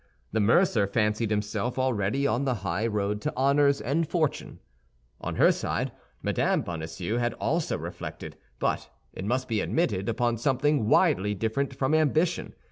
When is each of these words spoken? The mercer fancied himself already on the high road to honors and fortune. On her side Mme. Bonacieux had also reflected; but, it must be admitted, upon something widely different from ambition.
The 0.31 0.39
mercer 0.39 0.87
fancied 0.87 1.29
himself 1.29 1.77
already 1.77 2.25
on 2.25 2.43
the 2.43 2.55
high 2.65 2.87
road 2.87 3.21
to 3.21 3.33
honors 3.37 3.79
and 3.79 4.09
fortune. 4.09 4.59
On 5.19 5.35
her 5.35 5.51
side 5.51 5.91
Mme. 6.23 6.61
Bonacieux 6.61 7.19
had 7.19 7.35
also 7.35 7.77
reflected; 7.77 8.35
but, 8.57 8.89
it 9.13 9.25
must 9.25 9.47
be 9.47 9.61
admitted, 9.61 10.09
upon 10.09 10.39
something 10.39 10.89
widely 10.89 11.35
different 11.35 11.75
from 11.75 11.93
ambition. 11.93 12.55